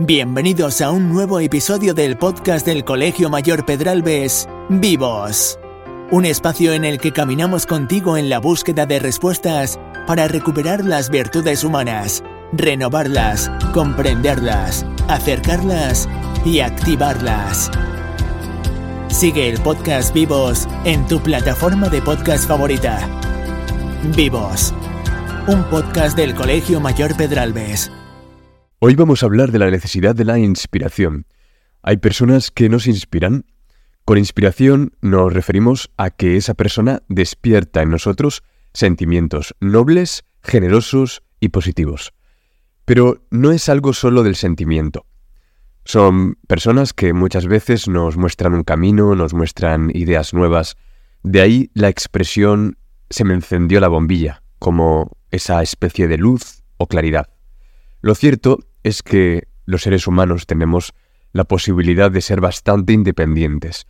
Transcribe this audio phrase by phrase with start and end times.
[0.00, 5.58] Bienvenidos a un nuevo episodio del podcast del Colegio Mayor Pedralbes, Vivos.
[6.12, 9.76] Un espacio en el que caminamos contigo en la búsqueda de respuestas
[10.06, 12.22] para recuperar las virtudes humanas,
[12.52, 16.08] renovarlas, comprenderlas, acercarlas
[16.44, 17.68] y activarlas.
[19.08, 23.00] Sigue el podcast Vivos en tu plataforma de podcast favorita.
[24.14, 24.72] Vivos,
[25.48, 27.90] un podcast del Colegio Mayor Pedralbes.
[28.80, 31.26] Hoy vamos a hablar de la necesidad de la inspiración.
[31.82, 33.44] Hay personas que nos inspiran.
[34.04, 41.48] Con inspiración nos referimos a que esa persona despierta en nosotros sentimientos nobles, generosos y
[41.48, 42.12] positivos.
[42.84, 45.06] Pero no es algo solo del sentimiento.
[45.84, 50.76] Son personas que muchas veces nos muestran un camino, nos muestran ideas nuevas.
[51.24, 52.78] De ahí la expresión
[53.10, 57.28] se me encendió la bombilla, como esa especie de luz o claridad.
[58.00, 60.94] Lo cierto es que los seres humanos tenemos
[61.32, 63.86] la posibilidad de ser bastante independientes.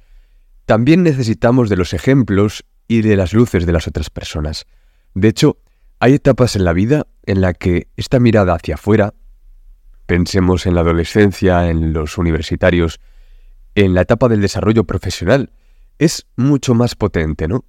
[0.66, 4.66] También necesitamos de los ejemplos y de las luces de las otras personas.
[5.14, 5.58] De hecho,
[6.00, 9.14] hay etapas en la vida en la que esta mirada hacia afuera,
[10.06, 13.00] pensemos en la adolescencia, en los universitarios,
[13.74, 15.52] en la etapa del desarrollo profesional,
[15.98, 17.64] es mucho más potente, ¿no?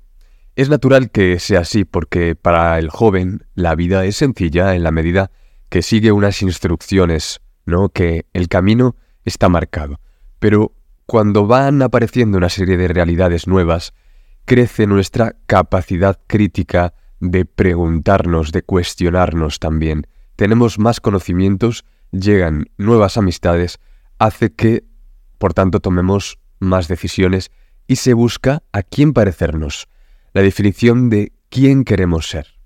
[0.56, 4.92] Es natural que sea así porque para el joven la vida es sencilla en la
[4.92, 5.32] medida
[5.70, 7.90] que sigue unas instrucciones, ¿no?
[7.90, 10.00] Que el camino está marcado.
[10.40, 10.74] Pero
[11.06, 13.94] cuando van apareciendo una serie de realidades nuevas,
[14.46, 20.08] crece nuestra capacidad crítica de preguntarnos, de cuestionarnos también.
[20.36, 23.80] Tenemos más conocimientos, llegan nuevas amistades,
[24.18, 24.86] hace que,
[25.38, 27.52] por tanto, tomemos más decisiones
[27.88, 29.88] y se busca a quién parecernos,
[30.34, 32.59] la definición de quién queremos ser.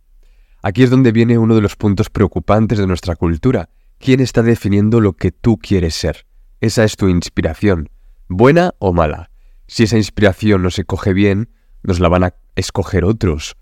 [0.65, 3.69] Aquí es donde viene uno de los puntos preocupantes de nuestra cultura.
[3.99, 6.25] ¿Quién está definiendo lo que tú quieres ser?
[6.61, 7.89] Esa es tu inspiración,
[8.29, 9.29] buena o mala.
[9.67, 11.49] Si esa inspiración no se coge bien,
[11.83, 13.57] nos la van a escoger otros.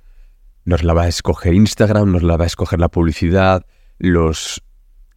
[0.63, 3.65] Nos la va a escoger Instagram, nos la va a escoger la publicidad,
[3.97, 4.61] los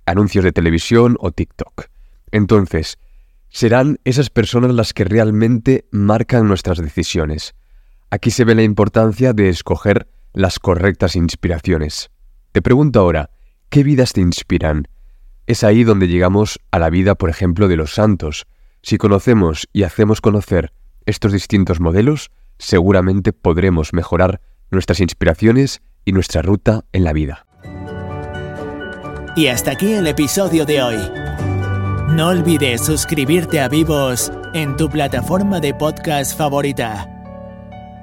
[0.06, 1.89] anuncios de televisión o TikTok.
[2.33, 2.99] Entonces,
[3.51, 7.55] serán esas personas las que realmente marcan nuestras decisiones.
[8.09, 12.11] Aquí se ve la importancia de escoger las correctas inspiraciones.
[12.53, 13.31] Te pregunto ahora,
[13.71, 14.89] ¿qué vidas te inspiran?
[15.47, 18.47] Es ahí donde llegamos a la vida, por ejemplo, de los santos.
[18.83, 20.72] Si conocemos y hacemos conocer
[21.06, 24.41] estos distintos modelos, seguramente podremos mejorar
[24.71, 27.47] nuestras inspiraciones y nuestra ruta en la vida.
[29.37, 30.97] Y hasta aquí el episodio de hoy.
[32.11, 37.11] No olvides suscribirte a Vivos en tu plataforma de podcast favorita.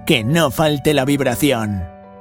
[0.05, 1.90] Que no falte la vibración.